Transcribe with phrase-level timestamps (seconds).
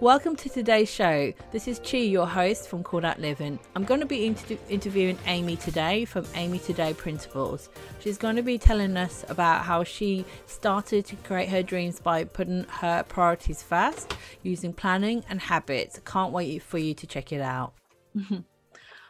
[0.00, 1.32] Welcome to today's show.
[1.52, 3.60] This is Chi, your host from Called Out Living.
[3.76, 7.68] I'm going to be inter- interviewing Amy today from Amy Today Printables.
[8.00, 12.24] She's going to be telling us about how she started to create her dreams by
[12.24, 16.00] putting her priorities first, using planning and habits.
[16.04, 17.74] Can't wait for you to check it out.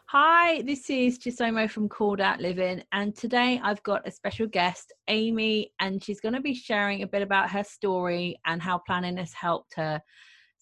[0.09, 4.93] Hi, this is Chisomo from Called Out Living, and today I've got a special guest,
[5.09, 9.17] Amy, and she's going to be sharing a bit about her story and how planning
[9.17, 10.03] has helped her.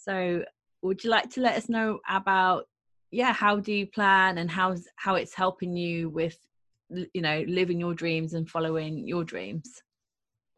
[0.05, 0.45] So,
[0.83, 2.65] would you like to let us know about,
[3.13, 6.37] yeah, how do you plan and how's how it's helping you with,
[6.91, 9.81] you know, living your dreams and following your dreams?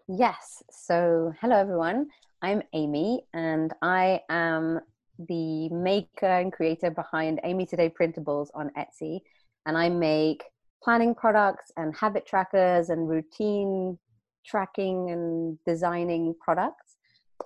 [0.09, 0.62] Yes.
[0.70, 2.07] So, hello everyone.
[2.41, 4.80] I'm Amy, and I am
[5.19, 9.20] the maker and creator behind Amy Today Printables on Etsy.
[9.67, 10.42] And I make
[10.83, 13.98] planning products and habit trackers and routine
[14.47, 16.97] tracking and designing products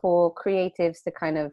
[0.01, 1.53] for creatives to kind of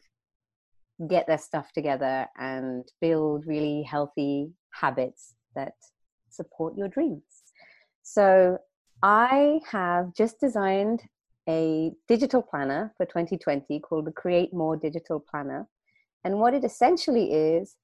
[1.09, 5.73] get their stuff together and build really healthy habits that
[6.29, 7.23] support your dreams.
[8.03, 8.57] So
[9.03, 11.01] I have just designed
[11.47, 15.67] a digital planner for 2020 called the Create More Digital Planner.
[16.23, 17.75] And what it essentially is,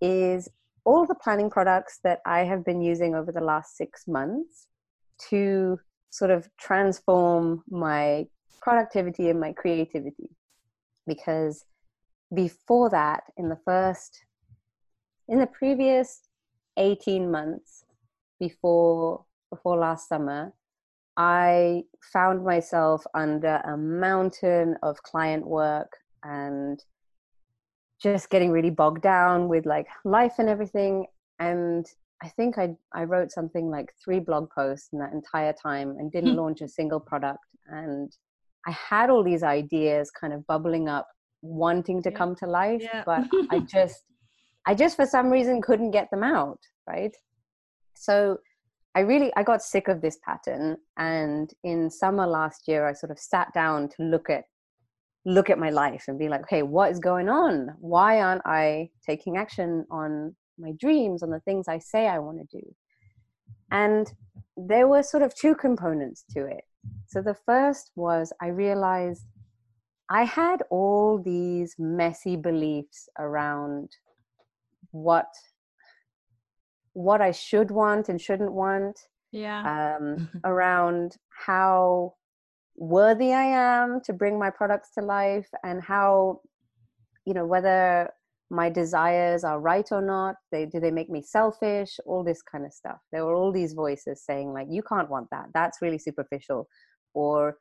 [0.00, 0.48] is
[0.84, 4.68] all the planning products that I have been using over the last six months
[5.30, 5.78] to
[6.10, 8.26] sort of transform my
[8.62, 10.30] productivity and my creativity.
[11.06, 11.64] Because
[12.34, 14.24] before that, in the first,
[15.28, 16.28] in the previous
[16.76, 17.84] 18 months
[18.38, 20.52] before before last summer,
[21.16, 26.82] I found myself under a mountain of client work and
[28.00, 31.06] just getting really bogged down with like life and everything.
[31.38, 31.86] And
[32.22, 36.12] I think I I wrote something like three blog posts in that entire time and
[36.12, 36.38] didn't hmm.
[36.38, 37.44] launch a single product.
[37.66, 38.14] And
[38.66, 41.08] I had all these ideas kind of bubbling up,
[41.42, 42.16] wanting to yeah.
[42.16, 43.02] come to life, yeah.
[43.04, 44.04] but I just
[44.66, 47.16] I just for some reason couldn't get them out, right?
[47.94, 48.38] So
[48.94, 53.10] I really I got sick of this pattern and in summer last year I sort
[53.10, 54.44] of sat down to look at
[55.24, 57.74] look at my life and be like, okay, what is going on?
[57.80, 62.38] Why aren't I taking action on my dreams, on the things I say I want
[62.38, 62.66] to do?
[63.70, 64.10] And
[64.56, 66.64] there were sort of two components to it.
[67.08, 69.26] So the first was I realized
[70.10, 73.90] I had all these messy beliefs around
[74.90, 75.28] what
[76.94, 78.98] what I should want and shouldn't want.
[79.30, 79.96] Yeah.
[79.98, 81.16] Um, around
[81.46, 82.14] how
[82.76, 86.40] worthy I am to bring my products to life and how,
[87.24, 88.10] you know, whether
[88.50, 90.36] my desires are right or not.
[90.50, 92.00] They do they make me selfish?
[92.06, 92.98] All this kind of stuff.
[93.12, 95.46] There were all these voices saying like, you can't want that.
[95.54, 96.66] That's really superficial,
[97.14, 97.58] or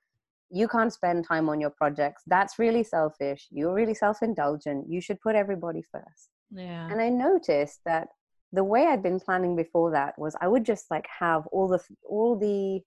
[0.49, 2.23] you can't spend time on your projects.
[2.27, 3.47] That's really selfish.
[3.51, 4.85] You're really self-indulgent.
[4.89, 6.29] You should put everybody first.
[6.51, 6.87] Yeah.
[6.89, 8.07] And I noticed that
[8.53, 11.79] the way I'd been planning before that was I would just like have all the
[12.07, 12.81] all the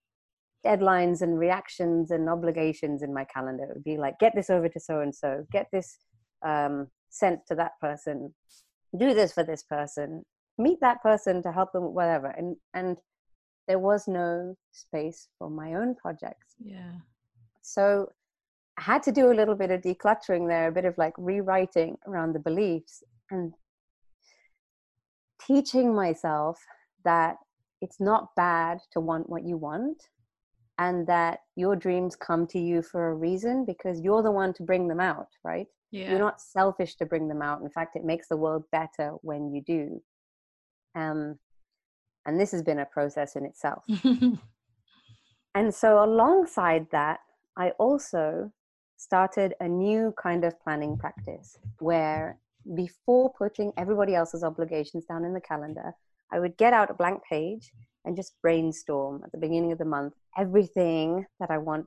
[0.65, 3.63] deadlines and reactions and obligations in my calendar.
[3.63, 5.97] It would be like, get this over to so and so, get this
[6.43, 8.33] um, sent to that person,
[8.97, 10.23] do this for this person,
[10.57, 12.27] meet that person to help them, whatever.
[12.27, 12.97] And and
[13.67, 16.55] there was no space for my own projects.
[16.59, 16.93] Yeah.
[17.61, 18.11] So
[18.77, 21.97] I had to do a little bit of decluttering there, a bit of like rewriting
[22.07, 23.53] around the beliefs and
[25.45, 26.59] teaching myself
[27.03, 27.37] that
[27.81, 30.03] it's not bad to want what you want
[30.77, 34.63] and that your dreams come to you for a reason because you're the one to
[34.63, 35.67] bring them out, right?
[35.91, 36.09] Yeah.
[36.09, 37.61] You're not selfish to bring them out.
[37.61, 40.01] In fact, it makes the world better when you do.
[40.95, 41.37] Um,
[42.25, 43.83] and this has been a process in itself.
[45.55, 47.19] and so, alongside that,
[47.61, 48.51] I also
[48.97, 52.39] started a new kind of planning practice where
[52.73, 55.93] before putting everybody else's obligations down in the calendar,
[56.33, 57.71] I would get out a blank page
[58.03, 61.85] and just brainstorm at the beginning of the month everything that I want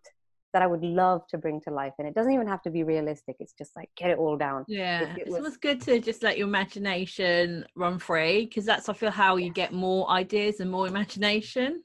[0.52, 1.94] that I would love to bring to life.
[1.98, 3.34] And it doesn't even have to be realistic.
[3.40, 4.64] It's just like get it all down.
[4.68, 5.16] Yeah.
[5.16, 9.10] It was, it's good to just let your imagination run free because that's I feel
[9.10, 11.82] how you get more ideas and more imagination.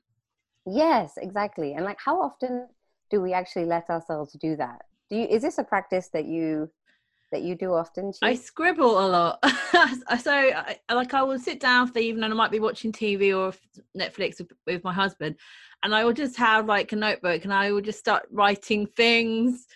[0.68, 1.74] Yes, exactly.
[1.74, 2.68] And like how often
[3.10, 4.82] do we actually let ourselves do that?
[5.10, 6.70] Do you is this a practice that you
[7.32, 8.12] that you do often?
[8.22, 9.40] I scribble a lot.
[10.20, 12.24] so, I, like, I will sit down for the evening.
[12.24, 13.54] And I might be watching TV or
[13.98, 15.36] Netflix with, with, my husband,
[15.84, 19.68] and I will just have like a notebook, and I will just start writing things,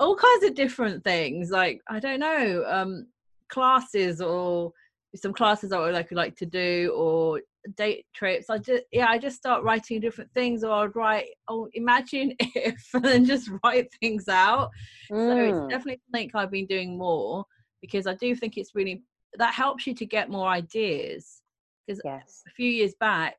[0.00, 1.50] all kinds of different things.
[1.50, 3.06] Like, I don't know, um,
[3.48, 4.72] classes or
[5.14, 7.40] some classes I would like like to do, or
[7.76, 11.66] date trips i just yeah i just start writing different things or i'd write oh
[11.72, 14.70] imagine if and then just write things out
[15.10, 15.16] mm.
[15.16, 15.70] so it's mm.
[15.70, 17.44] definitely something i've been doing more
[17.84, 19.02] because I do think it's really
[19.36, 21.42] that helps you to get more ideas.
[21.86, 22.42] Because yes.
[22.46, 23.36] a few years back,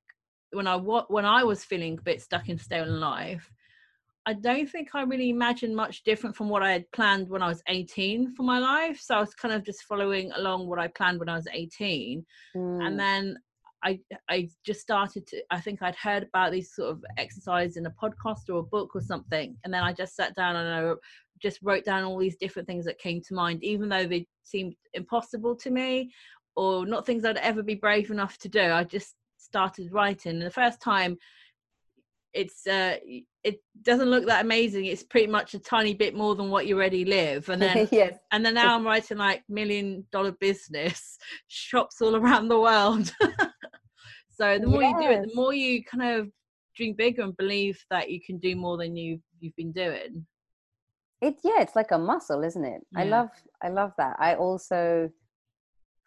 [0.51, 3.49] when I when I was feeling a bit stuck in stolen life,
[4.27, 7.47] I don't think I really imagined much different from what I had planned when I
[7.47, 8.99] was 18 for my life.
[8.99, 12.23] So I was kind of just following along what I planned when I was 18.
[12.55, 12.85] Mm.
[12.85, 13.37] And then
[13.85, 13.99] I
[14.29, 17.91] I just started to I think I'd heard about these sort of exercises in a
[17.91, 19.55] podcast or a book or something.
[19.63, 20.93] And then I just sat down and I
[21.41, 24.75] just wrote down all these different things that came to mind, even though they seemed
[24.93, 26.11] impossible to me
[26.55, 28.71] or not things I'd ever be brave enough to do.
[28.71, 30.33] I just started writing.
[30.33, 31.17] And the first time
[32.35, 32.97] it's uh
[33.43, 36.75] it doesn't look that amazing it's pretty much a tiny bit more than what you
[36.75, 38.17] already live and then yes.
[38.31, 41.17] and then now i'm writing like million dollar business
[41.47, 43.13] shops all around the world
[44.35, 44.93] so the more yes.
[44.95, 46.29] you do it the more you kind of
[46.75, 50.25] dream bigger and believe that you can do more than you you've been doing
[51.21, 53.01] it's yeah it's like a muscle isn't it yeah.
[53.01, 53.29] i love
[53.63, 55.09] i love that i also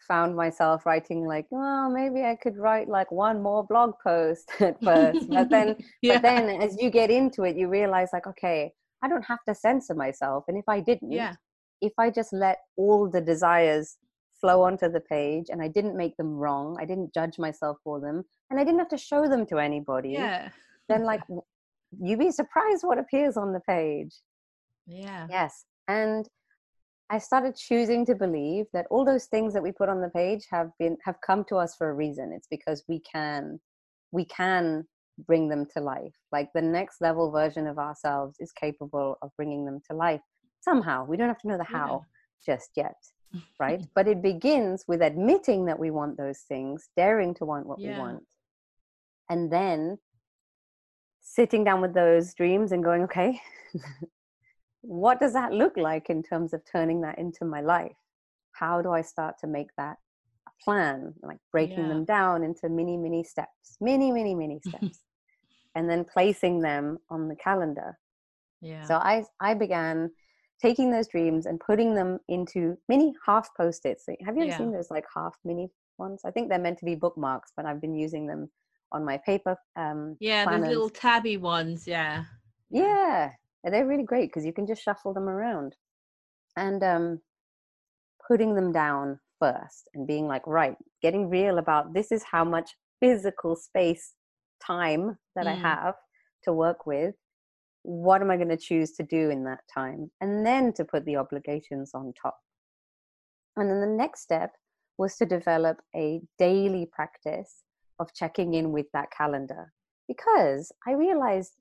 [0.06, 4.82] found myself writing like, well, maybe I could write like one more blog post at
[4.82, 5.28] first.
[5.28, 6.14] but then yeah.
[6.14, 8.72] but then as you get into it, you realize like, okay,
[9.02, 10.44] I don't have to censor myself.
[10.48, 11.34] And if I didn't, yeah.
[11.80, 13.96] if I just let all the desires
[14.40, 18.00] flow onto the page and I didn't make them wrong, I didn't judge myself for
[18.00, 20.50] them, and I didn't have to show them to anybody, yeah.
[20.88, 21.22] then like
[22.00, 24.14] you'd be surprised what appears on the page.
[24.86, 25.26] Yeah.
[25.30, 25.64] Yes.
[25.86, 26.28] And
[27.10, 30.44] I started choosing to believe that all those things that we put on the page
[30.50, 32.32] have been have come to us for a reason.
[32.34, 33.58] It's because we can
[34.12, 34.84] we can
[35.26, 36.14] bring them to life.
[36.32, 40.20] Like the next level version of ourselves is capable of bringing them to life
[40.60, 41.04] somehow.
[41.04, 42.04] We don't have to know the how
[42.46, 42.54] yeah.
[42.54, 42.96] just yet,
[43.58, 43.84] right?
[43.94, 47.94] but it begins with admitting that we want those things, daring to want what yeah.
[47.94, 48.22] we want.
[49.30, 49.98] And then
[51.20, 53.40] sitting down with those dreams and going, okay,
[54.80, 57.96] what does that look like in terms of turning that into my life?
[58.52, 59.98] How do I start to make that
[60.46, 61.88] a plan, like breaking yeah.
[61.88, 65.00] them down into mini, mini steps, mini, mini, mini steps,
[65.74, 67.98] and then placing them on the calendar?
[68.60, 68.84] Yeah.
[68.84, 70.10] So I, I began
[70.60, 74.06] taking those dreams and putting them into mini half post-its.
[74.24, 74.58] Have you ever yeah.
[74.58, 76.22] seen those like half mini ones?
[76.24, 78.50] I think they're meant to be bookmarks, but I've been using them
[78.92, 79.56] on my paper.
[79.76, 80.62] Um, yeah, planners.
[80.62, 81.86] those little tabby ones.
[81.86, 82.24] Yeah.
[82.70, 83.30] Yeah,
[83.64, 85.74] and they're really great because you can just shuffle them around
[86.56, 87.20] and um,
[88.26, 92.72] putting them down first and being like right getting real about this is how much
[93.00, 94.14] physical space
[94.60, 95.50] time that mm.
[95.50, 95.94] i have
[96.42, 97.14] to work with
[97.88, 101.04] what am i going to choose to do in that time and then to put
[101.06, 102.38] the obligations on top
[103.56, 104.52] and then the next step
[104.98, 107.62] was to develop a daily practice
[107.98, 109.72] of checking in with that calendar
[110.06, 111.54] because i realized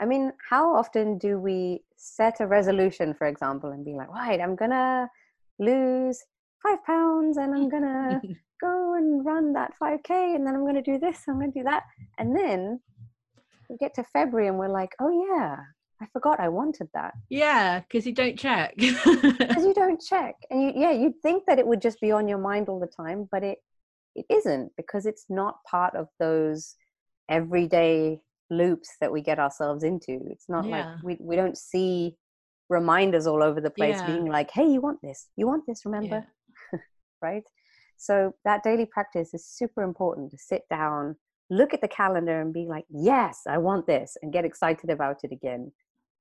[0.00, 4.40] I mean, how often do we set a resolution, for example, and be like, right,
[4.40, 5.08] I'm gonna
[5.58, 6.22] lose
[6.62, 8.20] five pounds and I'm gonna
[8.60, 11.84] go and run that 5K and then I'm gonna do this, I'm gonna do that.
[12.18, 12.80] And then
[13.68, 15.56] we get to February and we're like, oh yeah,
[16.00, 17.14] I forgot I wanted that.
[17.30, 18.74] Yeah, because you don't check.
[18.78, 20.34] Because you don't check.
[20.50, 22.86] And you, yeah, you'd think that it would just be on your mind all the
[22.86, 23.58] time, but it
[24.14, 26.76] it isn't because it's not part of those
[27.28, 28.20] everyday
[28.50, 30.20] loops that we get ourselves into.
[30.30, 30.70] It's not yeah.
[30.94, 32.16] like we, we don't see
[32.68, 34.06] reminders all over the place yeah.
[34.06, 36.26] being like, hey, you want this, you want this, remember?
[36.72, 36.78] Yeah.
[37.22, 37.44] right?
[37.96, 41.16] So that daily practice is super important to sit down,
[41.54, 45.20] look at the calendar and be like, yes, I want this, and get excited about
[45.24, 45.72] it again.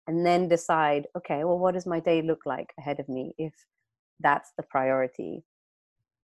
[0.07, 3.53] And then decide, okay, well, what does my day look like ahead of me if
[4.19, 5.43] that's the priority?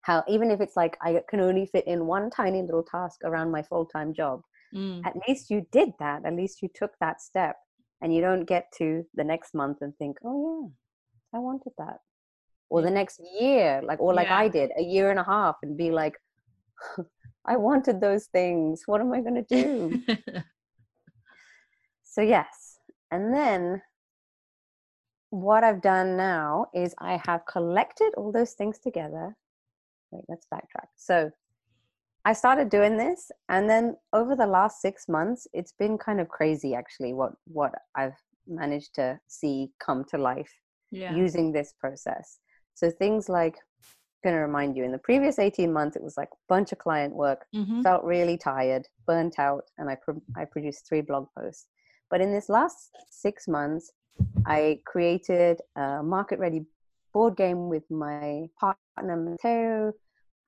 [0.01, 3.51] How, even if it's like I can only fit in one tiny little task around
[3.51, 4.41] my full time job,
[4.73, 5.05] mm.
[5.05, 7.55] at least you did that at least you took that step
[8.01, 10.71] and you don't get to the next month and think oh
[11.33, 11.97] yeah i wanted that
[12.69, 14.37] or the next year like or like yeah.
[14.37, 16.15] i did a year and a half and be like
[17.45, 20.01] i wanted those things what am i going to do
[22.03, 22.79] so yes
[23.11, 23.81] and then
[25.29, 29.35] what i've done now is i have collected all those things together
[30.11, 31.31] wait let's backtrack so
[32.25, 36.27] I started doing this, and then over the last six months, it's been kind of
[36.27, 37.13] crazy actually.
[37.13, 40.51] What what I've managed to see come to life
[40.91, 41.15] yeah.
[41.15, 42.39] using this process.
[42.73, 43.55] So things like,
[44.23, 46.77] I'm gonna remind you, in the previous eighteen months, it was like a bunch of
[46.77, 47.45] client work.
[47.55, 47.81] Mm-hmm.
[47.81, 51.67] Felt really tired, burnt out, and I pro- I produced three blog posts.
[52.09, 53.91] But in this last six months,
[54.45, 56.65] I created a market ready
[57.13, 59.93] board game with my partner Mateo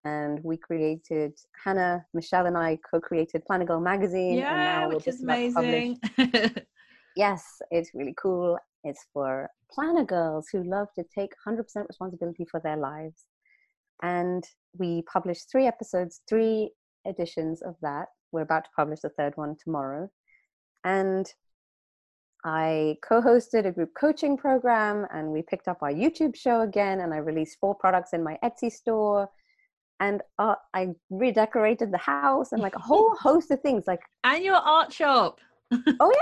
[0.03, 4.37] and we created Hannah, Michelle, and I co-created Planner Girl magazine.
[4.37, 5.99] Yeah, which is amazing.
[7.15, 8.57] yes, it's really cool.
[8.83, 13.25] It's for planner girls who love to take 100% responsibility for their lives.
[14.01, 14.43] And
[14.77, 16.71] we published three episodes, three
[17.07, 18.07] editions of that.
[18.31, 20.09] We're about to publish the third one tomorrow.
[20.83, 21.31] And
[22.43, 27.01] I co hosted a group coaching program and we picked up our YouTube show again.
[27.01, 29.29] And I released four products in my Etsy store.
[29.99, 33.83] And uh, I redecorated the house and like a whole host of things.
[33.85, 35.39] Like and your art shop.
[35.71, 35.77] oh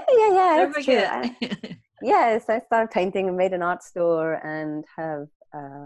[0.10, 0.58] yeah, yeah, yeah.
[0.58, 0.84] Don't true.
[0.84, 1.10] forget.
[1.12, 5.86] I- yes, I started painting and made an art store and have uh,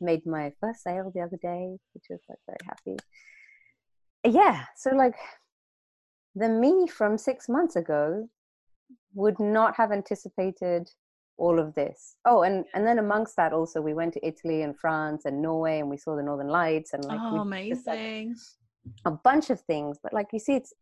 [0.00, 2.96] made my first sale the other day, which was like very happy.
[4.24, 5.14] Yeah, so like
[6.34, 8.28] the me from six months ago
[9.14, 10.90] would not have anticipated
[11.38, 12.16] all of this.
[12.24, 15.80] Oh, and and then amongst that also we went to Italy and France and Norway
[15.80, 18.36] and we saw the Northern Lights and like oh, we just, like, amazing.
[19.04, 19.98] a bunch of things.
[20.02, 20.72] But like you see, it's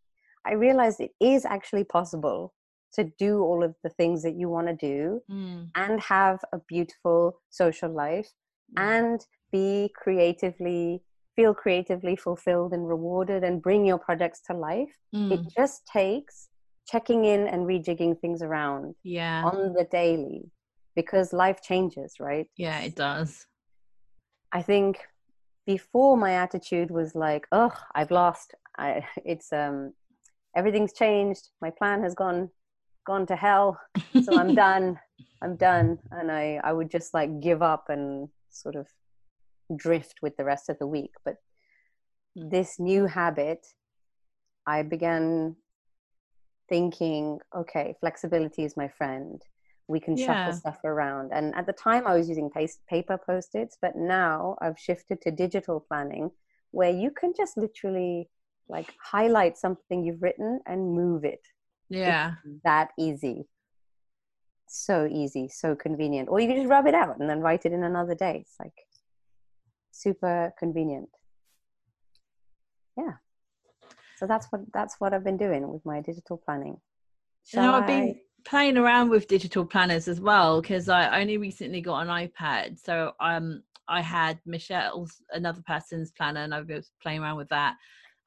[0.47, 2.55] I realized it is actually possible
[2.95, 6.59] to do all of the things that you want to do Mm, and have a
[6.69, 8.31] beautiful social life.
[8.77, 11.03] And be creatively
[11.37, 14.97] feel creatively fulfilled and rewarded and bring your projects to life.
[15.15, 16.49] Mm, it just takes
[16.87, 19.43] checking in and rejigging things around yeah.
[19.45, 20.51] on the daily
[20.95, 22.47] because life changes right?
[22.57, 23.47] Yeah, it does.
[24.53, 24.99] i think
[25.67, 29.93] before my attitude was like oh i've lost I, it's um
[30.57, 31.51] everything's changed.
[31.61, 32.51] My plan has gone
[33.07, 33.79] gone to hell.
[34.23, 34.99] So i'm done.
[35.43, 35.99] I'm done.
[36.11, 38.89] And i i would just like give up and sort of
[39.77, 41.37] drift with the rest of the week but
[42.37, 42.49] hmm.
[42.49, 43.67] this new habit
[44.67, 45.57] i began
[46.69, 49.43] thinking okay flexibility is my friend
[49.87, 50.27] we can Yeah.
[50.27, 54.57] shuffle stuff around and at the time i was using paste, paper post-its but now
[54.63, 56.31] i've shifted to digital planning
[56.71, 58.29] where you can just literally
[58.69, 61.41] like highlight something you've written and move it
[61.91, 62.33] Yeah.
[62.65, 63.47] that easy.
[64.67, 66.29] So easy, so convenient.
[66.29, 68.39] Or you can just rub it out and then write it in another day.
[68.41, 68.75] It's like
[69.93, 71.09] super convenient.
[72.97, 73.13] Yeah.
[74.17, 76.81] So that's what that's what I've been doing with my digital planning.
[77.53, 81.81] You know, I've been playing around with digital planners as well because I only recently
[81.81, 82.79] got an iPad.
[82.79, 87.77] So um, I had Michelle's another person's planner, and I was playing around with that.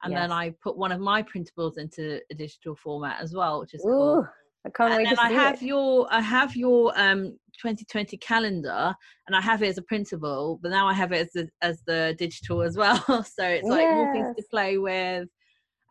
[0.04, 3.74] And then I put one of my printables into a digital format as well, which
[3.74, 4.28] is cool.
[4.68, 5.62] I can't and wait to I have it.
[5.62, 8.94] your I have your um 2020 calendar
[9.26, 11.82] and I have it as a printable, but now I have it as the, as
[11.86, 12.98] the digital as well.
[13.24, 15.28] so it's like more things to play with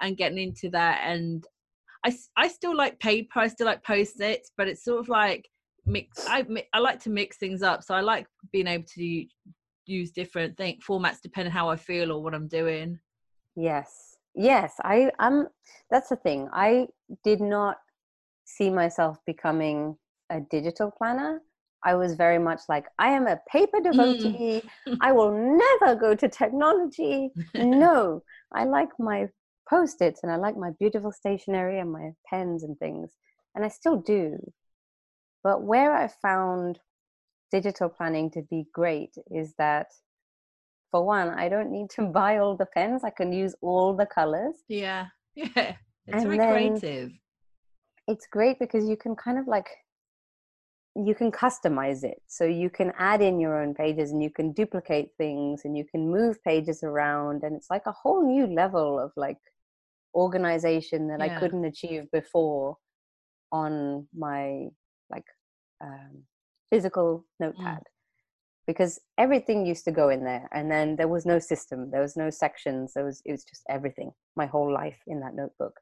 [0.01, 1.01] and getting into that.
[1.03, 1.46] And
[2.05, 5.50] I, I still like paper, I still like post-its, but it's sort of like
[5.86, 6.25] mix.
[6.27, 9.25] I I like to mix things up, so I like being able to
[9.86, 13.00] use different thing formats depending how I feel or what I'm doing.
[13.55, 14.15] Yes.
[14.36, 14.75] Yes.
[14.84, 15.48] I I'm
[15.89, 16.48] that's the thing.
[16.53, 16.88] I
[17.24, 17.77] did not
[18.48, 19.98] see myself becoming
[20.30, 21.42] a digital planner.
[21.84, 23.84] I was very much like, I am a paper mm.
[23.84, 24.62] devotee.
[25.01, 27.30] I will never go to technology.
[27.54, 29.27] No, I like my
[29.70, 33.12] post its and I like my beautiful stationery and my pens and things.
[33.54, 34.38] And I still do.
[35.44, 36.80] But where I found
[37.51, 39.88] digital planning to be great is that,
[40.92, 44.06] for one, I don't need to buy all the pens, I can use all the
[44.06, 44.56] colors.
[44.70, 45.75] Yeah, yeah, it's
[46.08, 47.12] And very then- creative.
[48.08, 49.70] It's great because you can kind of like
[50.96, 52.22] you can customize it.
[52.26, 55.86] So you can add in your own pages and you can duplicate things and you
[55.86, 59.38] can move pages around and it's like a whole new level of like
[60.16, 61.26] organization that Yeah.
[61.26, 62.78] i couldn't achieve before
[63.52, 64.68] on my
[65.10, 65.26] like
[65.82, 66.24] um,
[66.72, 67.84] physical notepad
[68.66, 72.18] because everything used to go in there and then there was no system there was
[72.18, 75.80] no sections there was it was just everything my whole life in that notebook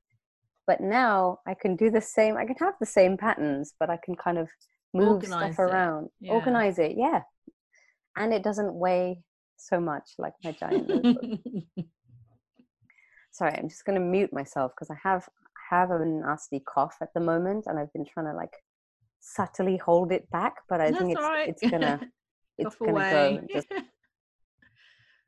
[0.67, 3.97] but now i can do the same i can have the same patterns but i
[4.03, 4.49] can kind of
[4.93, 6.31] move Organize stuff it, around yeah.
[6.31, 7.21] organize it yeah
[8.15, 9.21] and it doesn't weigh
[9.57, 11.39] so much like my giant notebook
[13.31, 15.27] sorry i'm just going to mute myself because i have
[15.69, 18.53] have a nasty cough at the moment and i've been trying to like
[19.19, 21.49] subtly hold it back but i That's think it's right.
[21.49, 21.99] it's gonna
[22.57, 23.41] it's gonna away.
[23.51, 23.61] go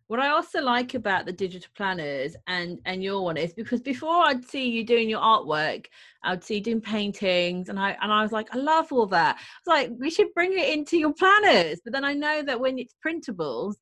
[0.07, 4.25] what I also like about the digital planners and and your one is because before
[4.25, 5.87] I'd see you doing your artwork,
[6.23, 9.37] I'd see you doing paintings, and I and I was like, I love all that.
[9.37, 11.79] It's like, we should bring it into your planners.
[11.83, 13.75] But then I know that when it's printables,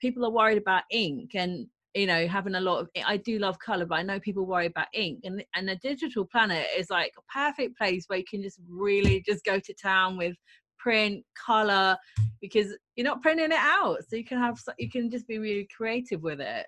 [0.00, 3.58] people are worried about ink and you know having a lot of i do love
[3.58, 7.12] color but i know people worry about ink and and a digital planner is like
[7.18, 10.36] a perfect place where you can just really just go to town with
[10.82, 11.96] print color
[12.40, 15.68] because you're not printing it out so you can have you can just be really
[15.76, 16.66] creative with it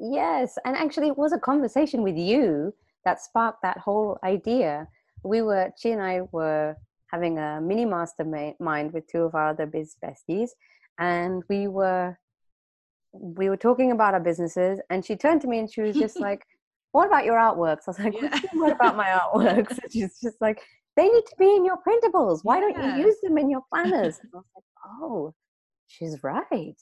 [0.00, 2.72] Yes, and actually, it was a conversation with you
[3.04, 4.88] that sparked that whole idea.
[5.24, 6.74] We were, she and I were
[7.08, 10.50] having a mini mastermind with two of our other biz besties,
[10.98, 12.18] and we were
[13.12, 16.18] we were talking about our businesses, and she turned to me and she was just
[16.28, 16.46] like,
[16.92, 18.40] "What about your artworks?" I was like, yeah.
[18.54, 20.62] "What about my artworks?" And she's just like,
[21.00, 22.40] "They need to be in your printables.
[22.42, 22.72] Why yeah.
[22.72, 25.34] don't you use them in your planners?" And I was like, "Oh,
[25.88, 26.78] she's right."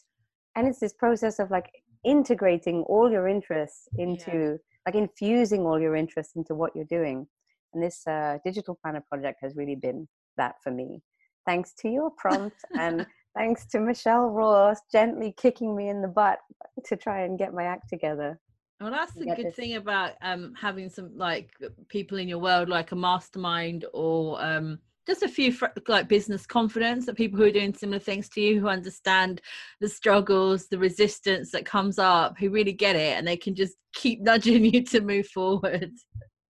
[0.56, 1.70] And it's this process of like
[2.04, 4.56] integrating all your interests into yeah.
[4.86, 7.26] like infusing all your interests into what you're doing
[7.74, 10.06] and this uh, digital planner project has really been
[10.36, 11.02] that for me
[11.46, 13.06] thanks to your prompt and
[13.36, 16.38] thanks to michelle ross gently kicking me in the butt
[16.84, 18.38] to try and get my act together
[18.80, 19.56] well that's the good this.
[19.56, 21.50] thing about um, having some like
[21.88, 25.54] people in your world like a mastermind or um, just a few
[25.88, 29.40] like business confidence that people who are doing similar things to you who understand
[29.80, 33.74] the struggles the resistance that comes up who really get it and they can just
[33.94, 35.90] keep nudging you to move forward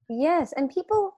[0.09, 1.11] yes and people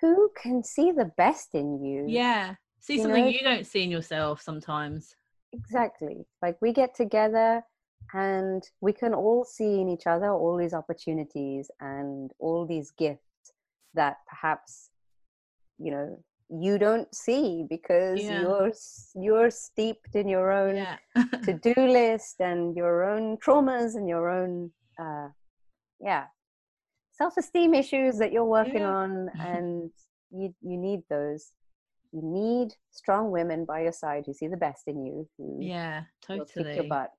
[0.00, 3.30] who can see the best in you yeah see you something know?
[3.30, 5.14] you don't see in yourself sometimes
[5.52, 7.62] exactly like we get together
[8.12, 13.52] and we can all see in each other all these opportunities and all these gifts
[13.94, 14.90] that perhaps
[15.78, 16.18] you know
[16.50, 18.42] you don't see because yeah.
[18.42, 18.72] you're
[19.14, 20.96] you're steeped in your own yeah.
[21.44, 25.28] to-do list and your own traumas and your own uh
[26.00, 26.24] yeah
[27.12, 28.94] self-esteem issues that you're working yeah.
[28.94, 29.90] on and
[30.30, 31.52] you you need those
[32.12, 36.02] you need strong women by your side who see the best in you who yeah
[36.24, 37.10] totally your butt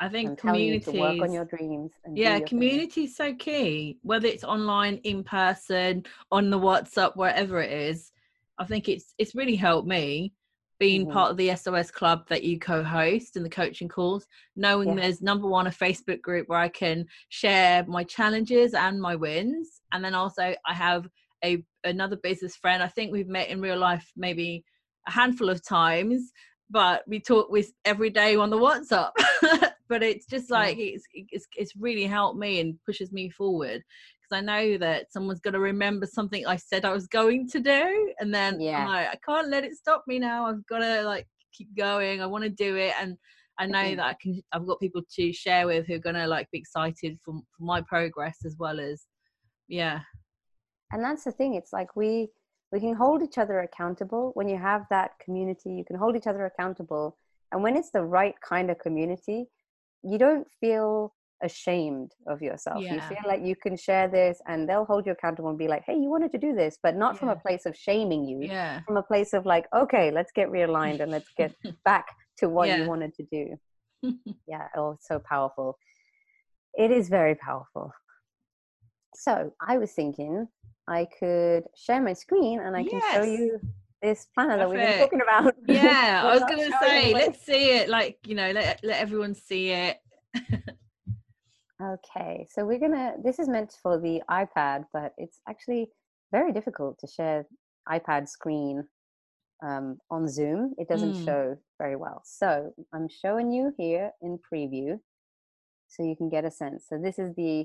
[0.00, 1.92] I think community work on your dreams.
[2.14, 3.98] yeah, community is so key.
[4.02, 8.10] Whether it's online, in person, on the WhatsApp, wherever it is,
[8.58, 10.32] I think it's it's really helped me
[10.78, 11.12] being mm-hmm.
[11.12, 14.26] part of the SOS club that you co-host and the coaching calls,
[14.56, 14.94] knowing yeah.
[14.94, 19.82] there's number one a Facebook group where I can share my challenges and my wins,
[19.92, 21.06] and then also I have
[21.44, 22.82] a another business friend.
[22.82, 24.64] I think we've met in real life maybe
[25.06, 26.32] a handful of times,
[26.70, 29.10] but we talk with every day on the WhatsApp.
[29.90, 33.82] but it's just like it's, it's it's really helped me and pushes me forward
[34.30, 37.60] because I know that someone's going to remember something I said I was going to
[37.60, 38.86] do, and then yeah.
[38.86, 40.46] Like, i can't let it stop me now.
[40.46, 42.22] I've got to like keep going.
[42.22, 43.16] I want to do it, and
[43.58, 43.96] I know mm-hmm.
[43.96, 44.40] that I can.
[44.52, 47.64] I've got people to share with who are going to like be excited for, for
[47.64, 49.02] my progress as well as,
[49.66, 50.00] yeah.
[50.92, 51.54] And that's the thing.
[51.54, 52.28] It's like we
[52.70, 55.70] we can hold each other accountable when you have that community.
[55.70, 57.18] You can hold each other accountable,
[57.50, 59.48] and when it's the right kind of community,
[60.02, 62.82] you don't feel ashamed of yourself.
[62.82, 62.94] Yeah.
[62.94, 65.82] You feel like you can share this and they'll hold you accountable and be like,
[65.86, 67.18] hey, you wanted to do this, but not yeah.
[67.18, 68.42] from a place of shaming you.
[68.42, 68.80] Yeah.
[68.86, 72.06] From a place of like, okay, let's get realigned and let's get back
[72.38, 72.78] to what yeah.
[72.78, 74.14] you wanted to do.
[74.46, 74.68] yeah.
[74.76, 75.78] Oh, so powerful.
[76.74, 77.92] It is very powerful.
[79.14, 80.46] So I was thinking
[80.88, 83.60] I could share my screen and I can show you
[84.02, 85.54] this planner that we've been talking about.
[85.66, 87.88] Yeah, I was going to say, let's see it.
[87.88, 89.98] Like, you know, let, let everyone see it.
[91.82, 95.88] Okay, so we're gonna, this is meant for the iPad, but it's actually
[96.30, 97.46] very difficult to share
[97.88, 98.84] iPad screen
[99.66, 100.74] um, on Zoom.
[100.76, 101.24] It doesn't mm.
[101.24, 102.20] show very well.
[102.24, 105.00] So I'm showing you here in preview
[105.88, 106.84] so you can get a sense.
[106.86, 107.64] So this is the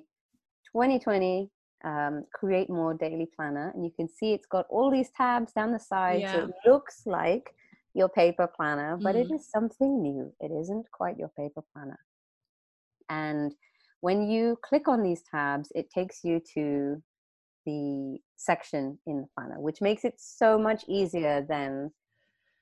[0.71, 1.49] 2020
[1.85, 5.71] um, Create More Daily Planner, and you can see it's got all these tabs down
[5.71, 6.21] the side.
[6.21, 6.33] Yeah.
[6.33, 7.53] So it looks like
[7.93, 9.21] your paper planner, but mm.
[9.21, 10.33] it is something new.
[10.41, 11.99] It isn't quite your paper planner.
[13.09, 13.53] And
[14.01, 17.01] when you click on these tabs, it takes you to
[17.65, 21.91] the section in the planner, which makes it so much easier than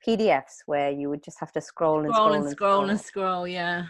[0.06, 3.02] PDFs where you would just have to scroll and scroll, scroll and, scroll, scroll and
[3.02, 3.86] scroll, yeah.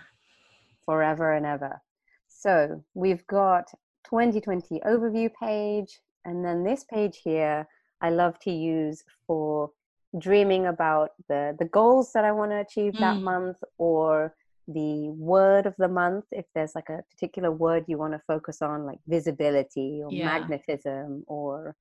[0.85, 1.81] Forever and ever.
[2.27, 3.65] So we've got
[4.05, 7.67] 2020 overview page, and then this page here
[8.01, 9.71] I love to use for
[10.19, 12.99] dreaming about the the goals that I want to achieve mm.
[12.99, 14.35] that month or
[14.67, 18.61] the word of the month if there's like a particular word you want to focus
[18.61, 20.25] on like visibility or yeah.
[20.25, 21.75] magnetism or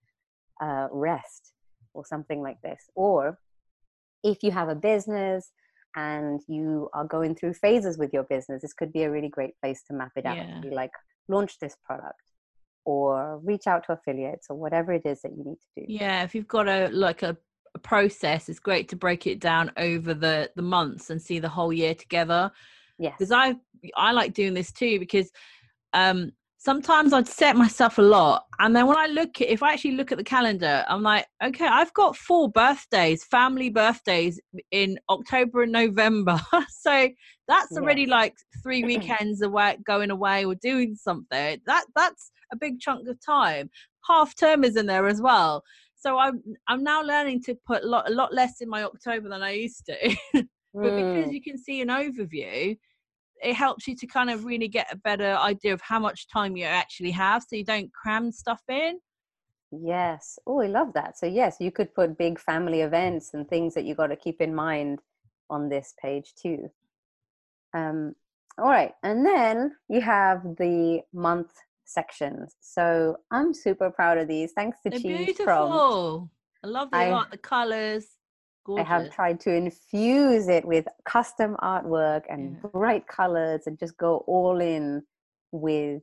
[0.60, 1.52] uh, rest
[1.94, 3.38] or something like this or
[4.24, 5.52] if you have a business
[5.94, 9.54] and you are going through phases with your business this could be a really great
[9.60, 10.60] place to map it out yeah.
[10.60, 10.92] be like
[11.28, 12.20] launch this product
[12.84, 15.84] or reach out to affiliates or whatever it is that you need to do.
[15.88, 17.36] Yeah if you've got a like a
[17.74, 21.48] a process it's great to break it down over the the months and see the
[21.48, 22.50] whole year together.
[22.98, 23.54] Yeah because i
[23.96, 25.30] i like doing this too because
[25.94, 29.72] um sometimes i'd set myself a lot and then when i look at if i
[29.72, 34.38] actually look at the calendar i'm like okay i've got four birthdays family birthdays
[34.70, 36.40] in october and november.
[36.68, 37.08] So
[37.52, 42.80] that's already like three weekends away going away or doing something that that's a big
[42.80, 43.70] chunk of time
[44.06, 45.62] half term is in there as well
[46.02, 49.28] so I'm I'm now learning to put a lot a lot less in my October
[49.28, 50.16] than I used to.
[50.34, 51.14] but mm.
[51.14, 52.76] because you can see an overview,
[53.42, 56.56] it helps you to kind of really get a better idea of how much time
[56.56, 58.98] you actually have so you don't cram stuff in.
[59.70, 60.38] Yes.
[60.46, 61.16] Oh, I love that.
[61.16, 64.40] So yes, you could put big family events and things that you got to keep
[64.40, 64.98] in mind
[65.50, 66.68] on this page too.
[67.74, 68.14] Um,
[68.58, 71.52] all right, and then you have the month
[71.84, 72.54] sections.
[72.60, 74.52] So I'm super proud of these.
[74.52, 75.44] Thanks to They're Chi's beautiful.
[75.44, 76.32] Prompt.
[76.64, 78.06] I love the I, art, the colors.
[78.64, 78.86] Gorgeous.
[78.86, 82.70] I have tried to infuse it with custom artwork and yeah.
[82.72, 85.02] bright colors and just go all in
[85.50, 86.02] with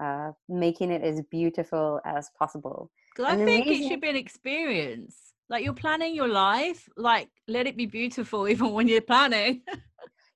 [0.00, 2.90] uh, making it as beautiful as possible.
[3.14, 5.16] Because I think it should be an experience.
[5.48, 9.62] Like you're planning your life, like let it be beautiful even when you're planning.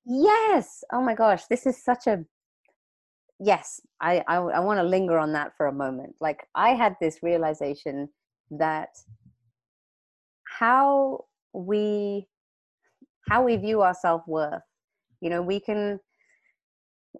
[0.08, 0.82] yes.
[0.92, 2.24] Oh my gosh, this is such a
[3.38, 3.80] yes.
[4.00, 6.16] I I, I want to linger on that for a moment.
[6.20, 8.08] Like I had this realization
[8.50, 8.88] that
[10.58, 12.26] how we
[13.28, 14.62] how we view our self-worth
[15.20, 15.98] you know we can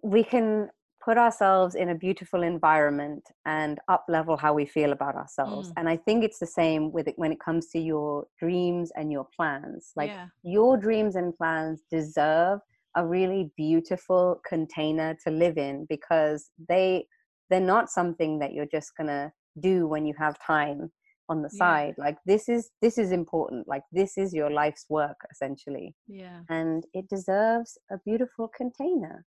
[0.03, 0.69] we can
[1.03, 5.73] put ourselves in a beautiful environment and up level how we feel about ourselves mm.
[5.77, 9.11] and i think it's the same with it when it comes to your dreams and
[9.11, 10.27] your plans like yeah.
[10.43, 12.59] your dreams and plans deserve
[12.95, 17.05] a really beautiful container to live in because they
[17.49, 20.91] they're not something that you're just going to do when you have time
[21.29, 22.05] on the side yeah.
[22.05, 26.85] like this is this is important like this is your life's work essentially yeah and
[26.93, 29.25] it deserves a beautiful container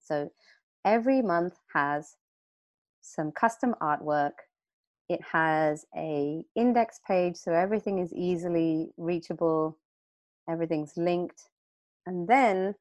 [0.00, 0.30] so
[0.84, 2.16] every month has
[3.02, 4.32] some custom artwork
[5.10, 9.76] it has a index page so everything is easily reachable
[10.48, 11.42] everything's linked
[12.06, 12.74] and then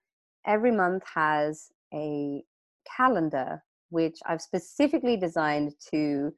[0.45, 2.43] every month has a
[2.95, 6.33] calendar which i've specifically designed to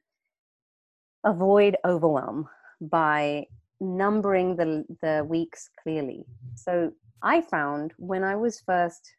[1.24, 2.48] avoid overwhelm
[2.80, 3.44] by
[3.80, 6.90] numbering the the weeks clearly so
[7.22, 9.14] i found when i was first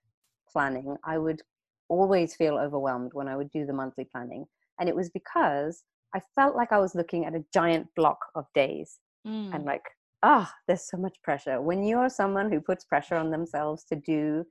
[0.51, 1.41] planning i would
[1.89, 4.45] always feel overwhelmed when i would do the monthly planning
[4.79, 5.83] and it was because
[6.15, 9.53] i felt like i was looking at a giant block of days mm.
[9.53, 9.83] and like
[10.23, 11.61] oh, there's so much pressure.
[11.61, 14.45] When you're someone who puts pressure on themselves to do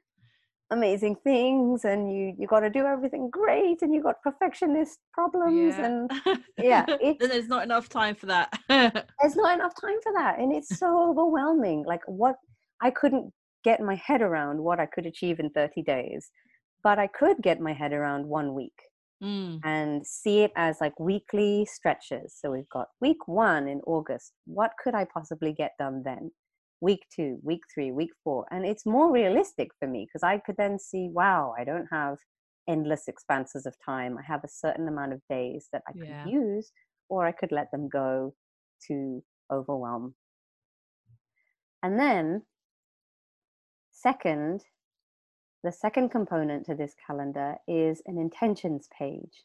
[0.70, 5.74] amazing things and you you got to do everything great and you got perfectionist problems
[5.76, 5.84] yeah.
[5.84, 6.10] and
[6.58, 6.86] yeah
[7.20, 8.48] there's not enough time for that.
[8.68, 11.84] There's not enough time for that and it's so overwhelming.
[11.86, 12.36] Like what
[12.82, 13.32] i couldn't
[13.64, 16.30] get my head around what i could achieve in 30 days
[16.82, 18.78] but i could get my head around one week
[19.22, 19.60] mm.
[19.64, 24.72] and see it as like weekly stretches so we've got week one in august what
[24.82, 26.30] could i possibly get done then
[26.82, 28.44] week two, week three, week four.
[28.50, 32.18] And it's more realistic for me because I could then see, wow, I don't have
[32.68, 34.18] endless expanses of time.
[34.18, 36.26] I have a certain amount of days that I could yeah.
[36.26, 36.72] use,
[37.08, 38.34] or I could let them go
[38.88, 40.14] to overwhelm.
[41.84, 42.42] And then,
[43.92, 44.62] second,
[45.62, 49.44] the second component to this calendar is an intentions page.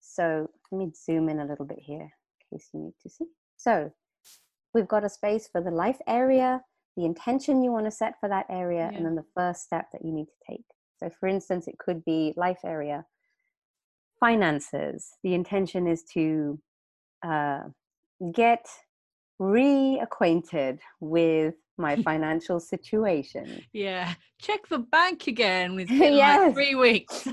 [0.00, 2.10] So let me zoom in a little bit here
[2.50, 3.26] in case you need to see.
[3.56, 3.92] So
[4.72, 6.62] we've got a space for the life area,
[6.96, 8.96] the intention you want to set for that area, yeah.
[8.96, 10.64] and then the first step that you need to take.
[10.98, 13.04] So, for instance, it could be life area,
[14.20, 15.10] finances.
[15.22, 16.58] The intention is to
[17.26, 17.60] uh,
[18.32, 18.66] get
[19.40, 23.62] reacquainted with my financial situation.
[23.72, 26.40] Yeah, check the bank again with yes.
[26.40, 27.28] like three weeks.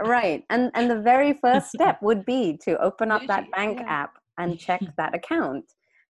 [0.00, 4.02] right, and and the very first step would be to open up that bank yeah.
[4.02, 5.64] app and check that account.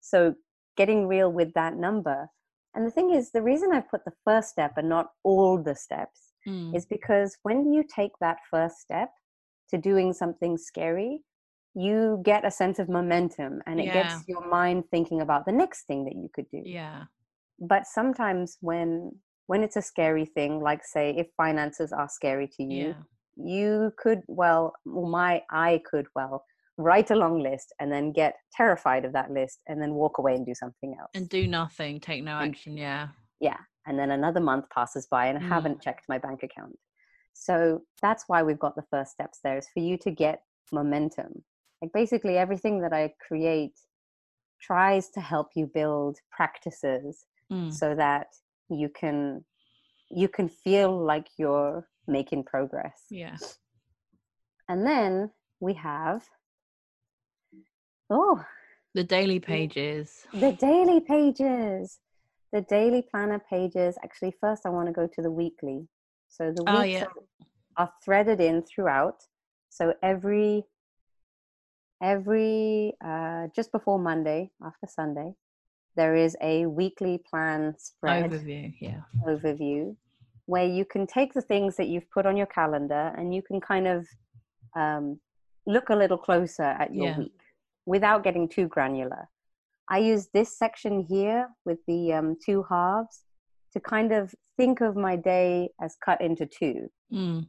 [0.01, 0.35] So
[0.77, 2.29] getting real with that number.
[2.75, 5.75] And the thing is, the reason I put the first step and not all the
[5.75, 6.77] steps mm.
[6.77, 9.09] is because when you take that first step
[9.71, 11.23] to doing something scary,
[11.75, 14.03] you get a sense of momentum and it yeah.
[14.03, 16.63] gets your mind thinking about the next thing that you could do.
[16.65, 17.05] Yeah.
[17.59, 19.13] But sometimes when
[19.47, 22.95] when it's a scary thing, like say if finances are scary to you, yeah.
[23.37, 26.45] you could well my I could well
[26.79, 30.35] write a long list and then get terrified of that list and then walk away
[30.35, 33.09] and do something else and do nothing take no action yeah
[33.41, 35.49] yeah and then another month passes by and i mm.
[35.49, 36.77] haven't checked my bank account
[37.33, 41.43] so that's why we've got the first steps there is for you to get momentum
[41.81, 43.79] like basically everything that i create
[44.61, 47.73] tries to help you build practices mm.
[47.73, 48.29] so that
[48.69, 49.45] you can
[50.11, 53.37] you can feel like you're making progress yeah
[54.69, 55.31] and then
[55.61, 56.23] we have
[58.09, 58.45] Oh,
[58.95, 60.27] the daily pages.
[60.33, 61.99] The daily pages.
[62.53, 63.97] The daily planner pages.
[64.05, 65.89] Actually, first I want to go to the weekly.
[66.29, 67.05] So the weeks oh, yeah.
[67.05, 69.23] are, are threaded in throughout.
[69.71, 70.65] So every
[72.03, 75.33] every uh, just before Monday, after Sunday,
[75.97, 79.01] there is a weekly plan spread Overview, yeah.
[79.27, 79.97] overview
[80.47, 83.61] where you can take the things that you've put on your calendar and you can
[83.61, 84.07] kind of
[84.77, 85.19] um,
[85.67, 87.19] look a little closer at your Yeah.
[87.19, 87.41] week
[87.85, 89.29] without getting too granular.
[89.89, 93.25] I use this section here with the um, two halves
[93.73, 96.89] to kind of think of my day as cut into two.
[97.13, 97.47] Mm.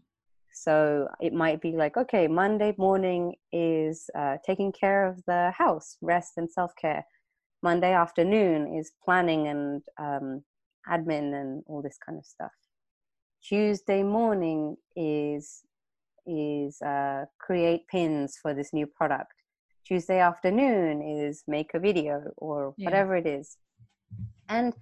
[0.54, 5.98] So it might be like, okay, Monday morning is uh, taking care of the house,
[6.02, 7.06] rest and self care.
[7.64, 10.44] Monday afternoon is planning and um,
[10.88, 12.52] admin and all this kind of stuff.
[13.44, 15.64] Tuesday morning is
[16.26, 19.32] is uh, create pins for this new product.
[19.86, 22.86] Tuesday afternoon is make a video or Yeah.
[22.86, 23.58] whatever it is,
[24.50, 24.74] and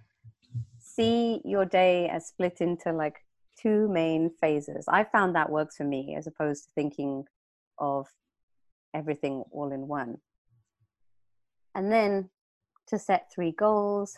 [0.80, 3.18] see your day as split into like
[3.62, 4.86] two main phases.
[4.88, 7.26] I found that works for me as opposed to thinking
[7.78, 8.08] of
[8.94, 10.18] everything all in one.
[11.76, 12.30] And then
[12.88, 14.18] to set three goals.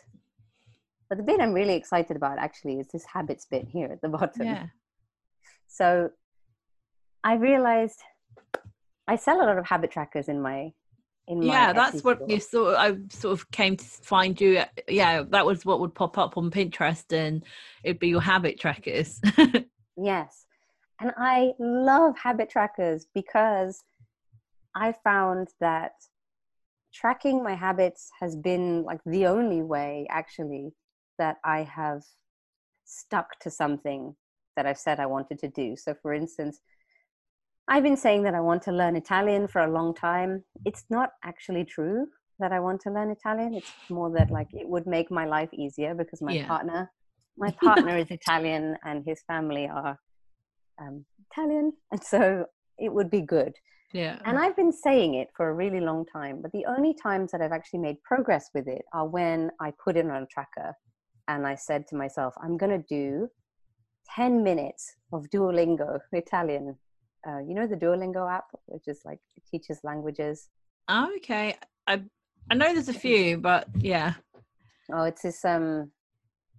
[1.10, 4.10] But the bit I'm really excited about actually is this habits bit here at the
[4.18, 4.46] bottom.
[4.46, 4.68] Yeah.
[5.68, 6.10] So
[7.24, 8.02] I realized
[9.08, 10.74] I sell a lot of habit trackers in my
[11.30, 12.30] in my yeah Etsy that's what store.
[12.30, 15.94] you sort of, i sort of came to find you yeah that was what would
[15.94, 17.44] pop up on pinterest and
[17.84, 19.20] it'd be your habit trackers
[19.98, 20.46] Yes.
[21.02, 23.84] And I love habit trackers because
[24.76, 25.94] I found that
[26.94, 30.74] tracking my habits has been like the only way actually
[31.18, 32.04] that I have
[32.86, 34.16] stuck to something
[34.56, 35.76] that I've said I wanted to do.
[35.76, 36.60] So, for instance,
[37.68, 40.44] I've been saying that I want to learn Italian for a long time.
[40.66, 42.08] It's not actually true
[42.40, 43.56] that I want to learn Italian.
[43.56, 46.48] It's more that like it would make my life easier because my Yeah.
[46.48, 46.92] partner,
[47.38, 50.00] my partner is Italian and his family are
[50.80, 52.46] um, Italian, and so
[52.78, 53.54] it would be good.
[53.94, 57.32] Yeah And I've been saying it for a really long time, but the only times
[57.32, 60.74] that I've actually made progress with it are when I put it on a tracker
[61.28, 63.30] and I said to myself, I'm going to do
[64.16, 66.78] 10 minutes of Duolingo Italian.
[67.28, 70.50] Uh, you know the Duolingo app, which is like it teaches languages.
[70.90, 71.56] oh, okay
[71.88, 72.02] i
[72.50, 74.14] i know there's a few but yeah
[74.94, 75.92] Oh, it's this um,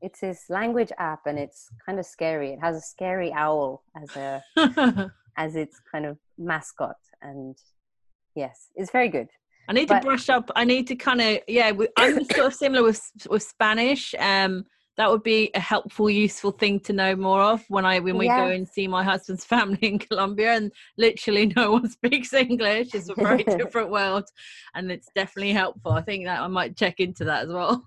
[0.02, 2.52] it's this language app, and it's kind of scary.
[2.52, 4.42] It has a scary owl as a
[5.38, 7.56] as its kind of mascot, and
[8.34, 9.28] yes, it's very good.
[9.68, 10.50] I need But- to brush up.
[10.56, 11.72] I need to kind of yeah.
[11.96, 14.14] I'm sort of similar with with Spanish.
[14.18, 18.18] Um, that would be a helpful, useful thing to know more of when I when
[18.18, 22.94] we go and see my husband's family in Colombia, and literally no one speaks English.
[22.94, 24.24] It's a very different world,
[24.74, 25.92] and it's definitely helpful.
[25.92, 27.84] I think that I might check into that as well.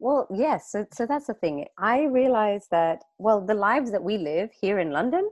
[0.00, 0.70] Well, yes.
[0.70, 1.66] So, so that's the thing.
[1.76, 5.28] I realize that, well, the lives that we live here in London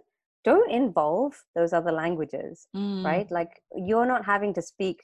[0.46, 3.28] don't involve those other languages, Mm, right?
[3.38, 3.52] Like,
[3.88, 4.98] you're not having to speak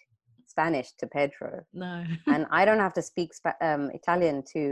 [0.46, 1.52] Spanish to Pedro,
[1.84, 2.04] No.
[2.32, 4.62] and I don't have to speak Spa- um, Italian to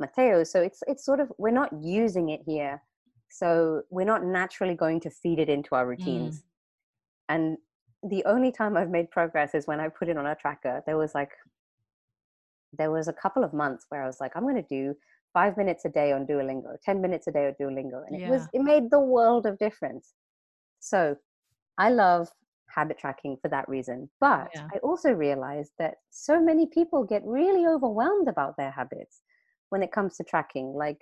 [0.00, 0.44] Matteo.
[0.44, 1.70] So it's it's sort of we're not
[2.02, 2.74] using it here,
[3.40, 6.34] so we're not naturally going to feed it into our routines.
[7.28, 7.56] And
[8.14, 10.82] the only time I've made progress is when I put it on a tracker.
[10.86, 11.30] There was like
[12.80, 14.94] there was a couple of months where I was like, I'm going to do
[15.32, 18.48] five minutes a day on Duolingo, ten minutes a day on Duolingo, and it was,
[18.52, 20.14] it made the world of difference.
[20.80, 21.16] So
[21.78, 22.28] I love
[22.68, 24.10] habit tracking for that reason.
[24.20, 24.68] But Yeah.
[24.72, 29.22] I also realized that so many people get really overwhelmed about their habits
[29.70, 30.74] when it comes to tracking.
[30.74, 31.00] Like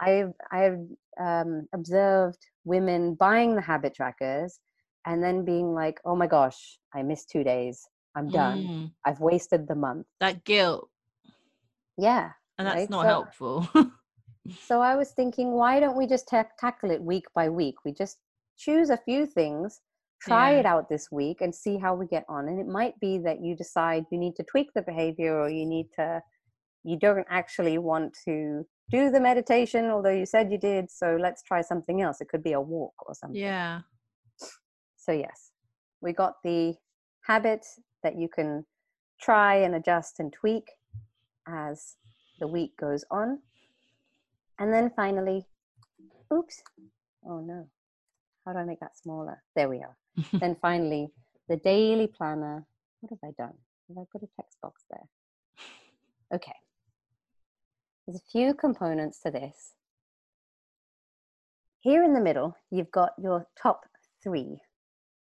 [0.00, 0.80] I've I've
[1.20, 4.60] um, observed women buying the habit trackers
[5.06, 7.88] and then being like, "Oh my gosh, I missed two days.
[8.16, 8.70] I'm done.
[8.70, 10.90] Mm, I've wasted the month." that guilt,
[11.96, 12.32] Yeah.
[12.58, 13.68] And that's Right, not so- helpful.
[14.66, 17.76] So I was thinking, why don't we just ta- tackle it week by week?
[17.84, 18.18] We just
[18.58, 19.80] choose a few things,
[20.20, 20.58] try Yeah.
[20.60, 22.48] it out this week, and see how we get on.
[22.48, 25.64] And it might be that you decide you need to tweak the behavior, or you
[25.64, 26.20] need to,
[26.82, 30.90] you don't actually want to do the meditation, although you said you did.
[30.90, 32.20] So let's try something else.
[32.20, 33.40] It could be a walk or something.
[33.40, 33.82] yeah.
[34.96, 35.52] So yes,
[36.00, 36.74] we got the
[37.26, 37.64] habit
[38.02, 38.66] that you can
[39.20, 40.68] try and adjust and tweak
[41.46, 41.96] as
[42.42, 43.38] the week goes on.
[44.58, 45.46] And then finally,
[46.34, 46.60] oops,
[47.24, 47.68] oh no,
[48.44, 49.40] how do I make that smaller?
[49.54, 49.96] There we are.
[50.40, 51.08] then finally,
[51.48, 52.66] the daily planner.
[53.00, 53.54] What have I done?
[53.88, 55.08] Have I put a text box there?
[56.34, 56.52] Okay.
[58.06, 59.74] There's a few components to this.
[61.80, 63.86] Here in the middle, you've got your top
[64.22, 64.58] three.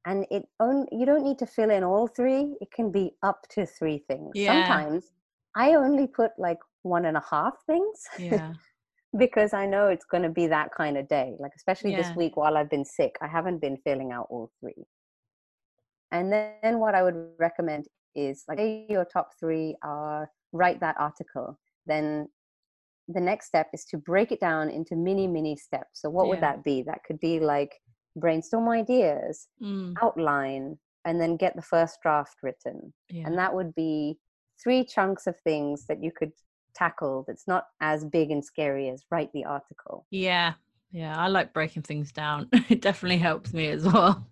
[0.04, 2.56] And it on, you don't need to fill in all three.
[2.60, 4.32] It can be up to three things.
[4.34, 4.52] Yeah.
[4.52, 5.10] Sometimes
[5.56, 8.52] I only put like one and a half things Yeah.
[9.18, 11.34] because I know it's going to be that kind of day.
[11.38, 12.02] Like especially Yeah.
[12.02, 14.84] this week while I've been sick, I haven't been filling out all three.
[16.12, 21.58] And then what I would recommend is like your top three are write that article.
[21.86, 22.28] Then
[23.08, 26.00] the next step is to break it down into mini, mini steps.
[26.00, 26.30] So what yeah.
[26.30, 26.82] would that be?
[26.82, 27.72] That could be like
[28.16, 29.94] brainstorm ideas, mm.
[30.02, 32.92] outline, and then get the first draft written.
[33.08, 33.24] Yeah.
[33.26, 34.18] And that would be
[34.62, 36.32] three chunks of things that you could
[36.76, 40.06] tackle that's not as big and scary as write the article.
[40.10, 40.54] Yeah.
[40.92, 41.16] Yeah.
[41.16, 42.48] I like breaking things down.
[42.68, 44.26] it definitely helps me as well.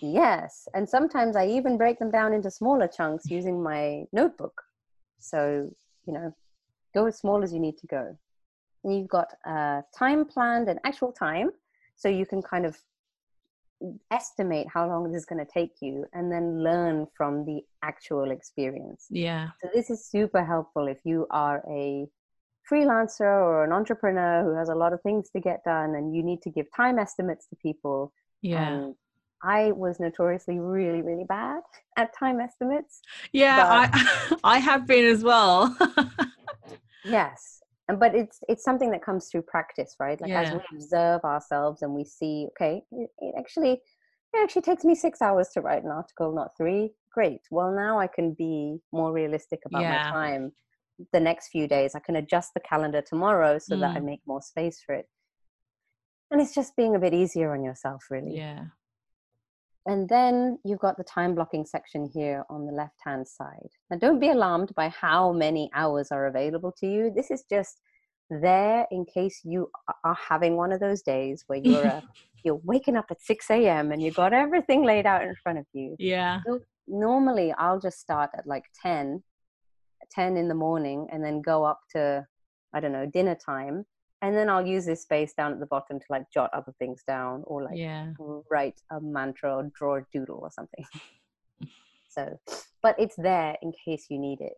[0.00, 0.66] Yes.
[0.74, 4.60] And sometimes I even break them down into smaller chunks using my notebook.
[5.20, 5.70] So,
[6.06, 6.34] you know,
[6.94, 8.16] go as small as you need to go.
[8.82, 11.50] And you've got uh, time planned and actual time.
[11.94, 12.76] So you can kind of
[14.10, 18.30] estimate how long this is going to take you and then learn from the actual
[18.30, 19.06] experience.
[19.10, 19.50] Yeah.
[19.62, 22.06] So this is super helpful if you are a
[22.70, 26.22] freelancer or an entrepreneur who has a lot of things to get done and you
[26.22, 28.12] need to give time estimates to people.
[28.40, 28.68] Yeah.
[28.68, 28.94] And
[29.42, 31.62] I was notoriously really, really bad
[31.96, 33.00] at time estimates.
[33.32, 35.76] Yeah, I I have been as well.
[37.04, 37.61] yes
[37.92, 40.42] and but it's it's something that comes through practice right like yeah.
[40.42, 44.94] as we observe ourselves and we see okay it, it actually it actually takes me
[44.94, 49.12] six hours to write an article not three great well now i can be more
[49.12, 50.04] realistic about yeah.
[50.04, 50.52] my time
[51.12, 53.80] the next few days i can adjust the calendar tomorrow so mm.
[53.80, 54.04] that i mm.
[54.04, 55.06] make more space for it
[56.30, 58.64] and it's just being a bit easier on yourself really yeah
[59.86, 63.68] and then you've got the time blocking section here on the left hand side.
[63.90, 67.12] Now, don't be alarmed by how many hours are available to you.
[67.14, 67.80] This is just
[68.30, 69.68] there in case you
[70.04, 72.02] are having one of those days where you're a,
[72.44, 73.90] you're waking up at 6 a.m.
[73.90, 75.96] and you've got everything laid out in front of you.
[75.98, 76.40] Yeah.
[76.46, 79.22] So normally, I'll just start at like 10,
[80.12, 82.24] 10 in the morning and then go up to,
[82.72, 83.84] I don't know, dinner time
[84.22, 87.02] and then I'll use this space down at the bottom to like jot other things
[87.06, 88.12] down or like yeah.
[88.48, 90.84] write a mantra or draw a doodle or something.
[92.08, 92.38] so,
[92.82, 94.54] but it's there in case you need it.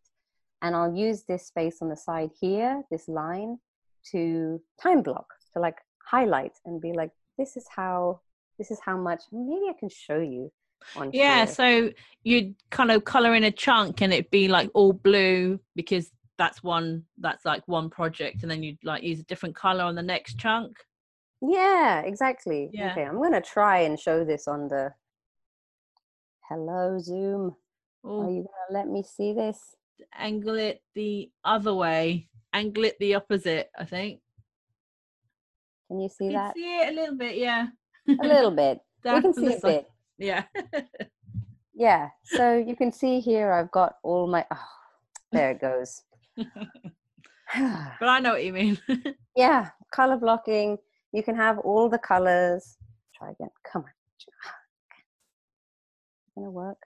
[0.61, 3.59] And I'll use this space on the side here, this line,
[4.13, 8.21] to time block, to like highlight and be like, this is how,
[8.59, 10.53] this is how much, maybe I can show you.
[11.11, 11.55] yeah, here.
[11.55, 11.91] so
[12.23, 16.63] you'd kind of color in a chunk and it'd be like all blue because that's
[16.63, 20.03] one that's like one project and then you like use a different color on the
[20.03, 20.77] next chunk?
[21.41, 22.71] Yeah exactly.
[22.73, 22.93] Yeah.
[22.93, 24.93] okay i'm gonna try and show this on the
[26.49, 27.55] hello zoom.
[28.07, 28.21] Ooh.
[28.21, 29.59] are you gonna let me see this?
[30.19, 34.21] Angle it the other way angle it the opposite i think.
[35.89, 36.55] Can you see that?
[36.55, 37.69] see it a little bit yeah.
[38.09, 38.81] A little bit.
[39.05, 39.87] We can see a bit.
[40.19, 40.45] Yeah.
[41.75, 44.65] Yeah so you can see here i've got all my oh,
[45.33, 46.03] there it goes
[46.37, 48.79] but I know what you mean.
[49.37, 50.79] yeah, color blocking.
[51.13, 52.77] You can have all the colors.
[53.17, 53.51] Try again.
[53.71, 53.91] Come on.
[54.19, 54.27] Is
[56.29, 56.79] it gonna work.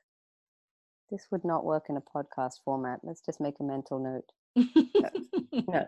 [1.11, 3.00] This would not work in a podcast format.
[3.02, 4.30] Let's just make a mental note.
[4.94, 5.11] no,
[5.68, 5.87] no,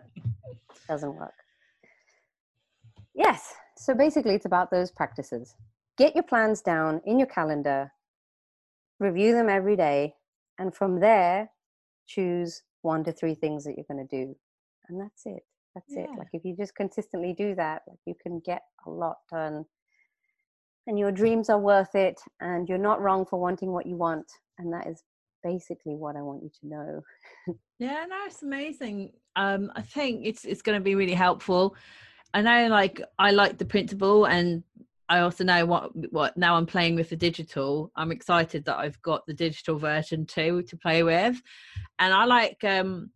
[0.87, 1.33] doesn't work.
[3.13, 3.53] Yes.
[3.77, 5.55] So basically, it's about those practices.
[5.97, 7.91] Get your plans down in your calendar,
[8.99, 10.15] review them every day,
[10.57, 11.51] and from there,
[12.07, 14.35] choose one to three things that you're going to do
[14.89, 15.43] and that's it
[15.75, 16.03] that's yeah.
[16.03, 19.65] it like if you just consistently do that like you can get a lot done
[20.87, 24.25] and your dreams are worth it and you're not wrong for wanting what you want
[24.57, 25.03] and that is
[25.43, 27.01] basically what i want you to know
[27.79, 31.75] yeah no it's amazing um i think it's it's going to be really helpful
[32.33, 34.63] i know like i like the principle and
[35.11, 37.91] I also know what what now I'm playing with the digital.
[37.97, 41.41] I'm excited that I've got the digital version too to play with,
[41.99, 42.63] and I like.
[42.63, 43.11] um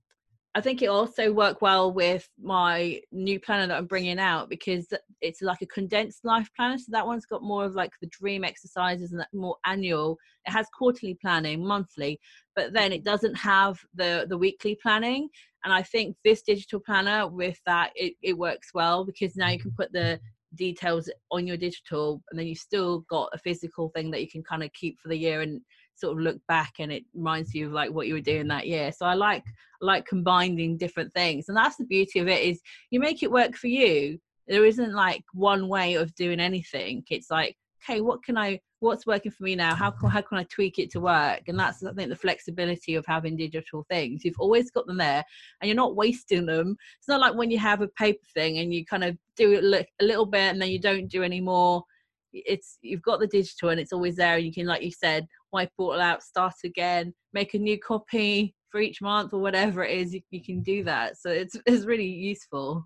[0.58, 4.88] I think it also work well with my new planner that I'm bringing out because
[5.20, 6.78] it's like a condensed life planner.
[6.78, 10.18] So that one's got more of like the dream exercises and that more annual.
[10.46, 12.22] It has quarterly planning, monthly,
[12.56, 15.28] but then it doesn't have the the weekly planning.
[15.66, 19.60] And I think this digital planner with that it, it works well because now you
[19.60, 20.22] can put the
[20.56, 24.44] details on your digital and then you've still got a physical thing that you can
[24.44, 25.62] kind of keep for the year and
[25.96, 28.68] sort of look back and it reminds you of like what you were doing that
[28.68, 28.92] year.
[28.92, 29.44] So i like
[29.82, 33.56] like combining different things and that's the beauty of it is you make it work
[33.56, 34.20] for you.
[34.48, 37.04] There isn't like one way of doing anything.
[37.10, 37.56] It's like
[37.88, 39.74] okay what can i what's working for me now?
[39.74, 41.42] How can, how can i tweak it to work?
[41.48, 44.24] And that's i think the flexibility of having digital things.
[44.24, 45.24] You've always got them there
[45.60, 46.78] and you're not wasting them.
[47.00, 49.88] It's not like when you have a paper thing and you kind of do it
[50.00, 51.84] a little bit and then you don't do any more.
[52.32, 55.26] It's you've got the digital and it's always there and you can like you said
[55.52, 59.86] wipe it all out start again make a new copy for each month or whatever
[59.86, 61.18] it is you, you can do that.
[61.18, 62.86] So it's it's really useful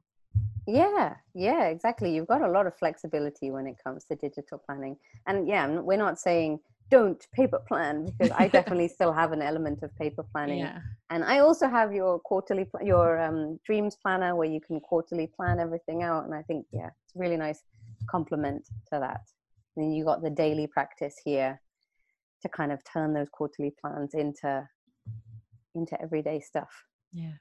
[0.70, 2.13] yeah, yeah, exactly.
[2.13, 4.97] You've got a lot of flexibility when it comes to digital planning.
[5.28, 6.59] And yeah, we're not saying
[6.91, 10.59] don't paper plan because I definitely still have an element of paper planning.
[10.59, 10.80] Yeah.
[11.09, 15.28] And I also have your quarterly, pl- your um, dreams planner where you can quarterly
[15.28, 16.26] plan everything out.
[16.26, 17.63] And I think, yeah, it's a really nice
[18.09, 19.22] complement to that.
[19.76, 21.61] And then you got the daily practice here
[22.41, 24.67] to kind of turn those quarterly plans into
[25.76, 26.70] into everyday stuff.
[27.13, 27.34] Yeah.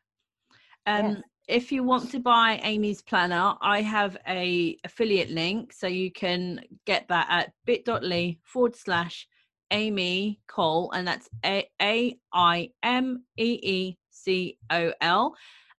[0.86, 1.22] Um, Yes.
[1.48, 6.60] If you want to buy Amy's planner, I have a affiliate link, so you can
[6.84, 9.26] get that at bit.ly forward slash
[9.70, 15.34] Amy Cole, and that's A A I M E E C O L.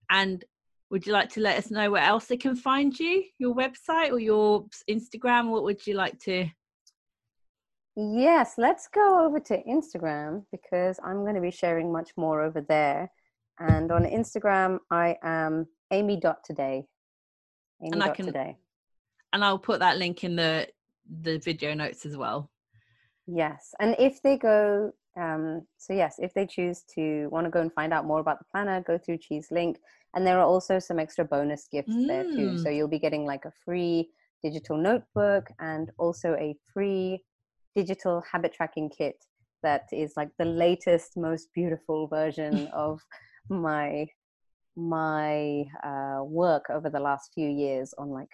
[0.09, 0.43] And
[0.89, 3.25] would you like to let us know where else they can find you?
[3.37, 5.49] Your website or your Instagram?
[5.49, 6.49] What would you like to?
[7.95, 12.61] Yes, let's go over to Instagram because I'm going to be sharing much more over
[12.61, 13.11] there.
[13.59, 16.85] And on Instagram, I am amy.today.
[17.81, 18.57] And I can- Amy.today.
[19.33, 20.67] And I'll put that link in the
[21.23, 22.51] the video notes as well.
[23.25, 23.73] Yes.
[23.79, 27.73] And if they go, um, so yes, if they choose to want to go and
[27.73, 29.79] find out more about the planner, go through Chi's Link.
[30.13, 32.57] And there are also some extra bonus gifts there too.
[32.59, 34.09] So you'll be getting like a free
[34.43, 37.23] digital notebook and also a free
[37.75, 39.23] digital habit tracking kit
[39.61, 42.99] that is like the latest, most beautiful version of
[43.49, 44.07] my
[44.75, 48.31] my uh, work over the last few years on like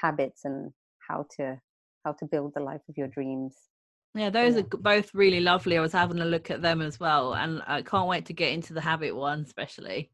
[0.00, 0.72] habits and
[1.06, 1.60] how to
[2.04, 3.56] how to build the life of your dreams.
[4.14, 4.60] Yeah, those Yeah.
[4.60, 5.78] are both really lovely.
[5.78, 8.52] I was having a look at them as well, and I can't wait to get
[8.52, 10.10] into the habit one, especially.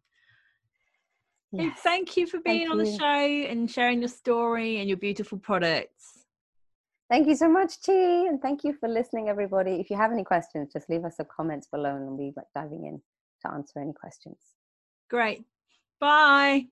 [1.51, 1.81] Yes.
[1.83, 5.39] Thank you for being Thank on the show and sharing your story and your beautiful
[5.39, 6.27] products.
[7.11, 9.81] Thank you so much, Chi, and thank you for listening, everybody.
[9.81, 12.47] If you have any questions, just leave us a comments below, and we'll be like
[12.55, 13.01] diving in
[13.43, 14.39] to answer any questions.
[15.09, 15.45] Great.
[16.01, 16.67] Bye.